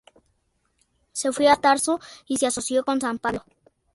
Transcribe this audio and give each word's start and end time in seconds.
Se 1.11 1.31
fue 1.31 1.47
a 1.47 1.57
Tarso 1.57 1.99
y 2.25 2.37
se 2.37 2.47
asoció 2.47 2.83
con 2.83 2.99
San 2.99 3.19
Pablo. 3.19 3.45